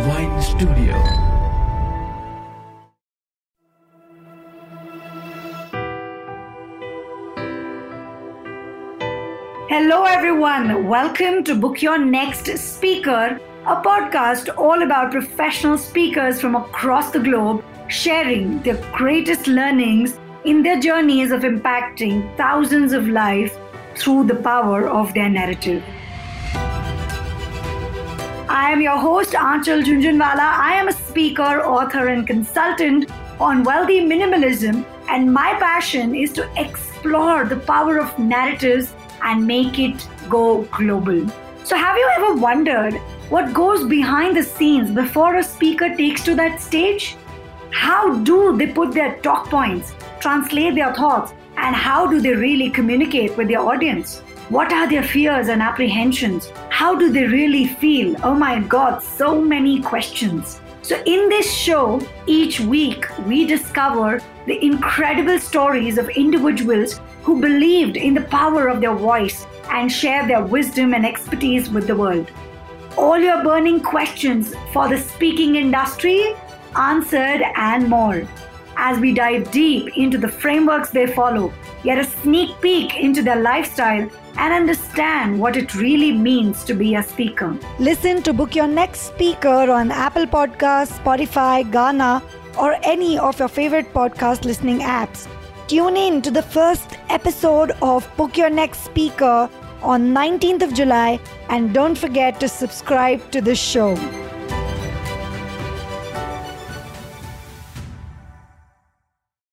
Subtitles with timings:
[0.00, 0.94] WYN Studio.
[9.68, 10.86] Hello, everyone.
[10.88, 17.20] Welcome to Book Your Next Speaker, a podcast all about professional speakers from across the
[17.20, 23.52] globe sharing their greatest learnings in their journeys of impacting thousands of lives
[23.96, 25.84] through the power of their narrative.
[28.52, 30.46] I am your host, Aanchal Jhunjhunwala.
[30.60, 36.50] I am a speaker, author, and consultant on wealthy minimalism, and my passion is to
[36.56, 38.92] explore the power of narratives
[39.22, 41.28] and make it go global.
[41.62, 42.94] So, have you ever wondered
[43.28, 47.14] what goes behind the scenes before a speaker takes to that stage?
[47.70, 52.68] How do they put their talk points, translate their thoughts, and how do they really
[52.68, 54.22] communicate with their audience?
[54.50, 56.52] What are their fears and apprehensions?
[56.70, 58.16] How do they really feel?
[58.24, 60.60] Oh my God, so many questions.
[60.82, 67.96] So, in this show, each week we discover the incredible stories of individuals who believed
[67.96, 72.28] in the power of their voice and share their wisdom and expertise with the world.
[72.96, 76.34] All your burning questions for the speaking industry
[76.74, 78.26] answered and more.
[78.82, 81.52] As we dive deep into the frameworks they follow,
[81.84, 86.94] get a sneak peek into their lifestyle, and understand what it really means to be
[86.94, 87.54] a speaker.
[87.78, 92.22] Listen to book your next speaker on Apple Podcasts, Spotify, Gaana,
[92.58, 95.28] or any of your favorite podcast listening apps.
[95.68, 99.50] Tune in to the first episode of Book Your Next Speaker
[99.82, 103.94] on 19th of July and don't forget to subscribe to this show.